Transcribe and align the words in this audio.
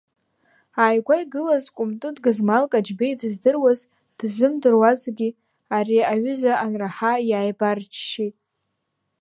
Ааигәа 0.83 1.15
игылаз, 1.23 1.65
Кәымтыт 1.75 2.17
гызмал-каҷбеи 2.23 3.13
дыздыруаз, 3.19 3.79
дыззымдыруазгьы, 4.17 5.29
ари 5.75 5.97
аҩыза 6.11 6.53
анраҳа, 6.65 7.13
иааибарччеит. 7.29 8.35